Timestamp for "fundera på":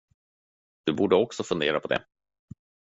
1.43-1.87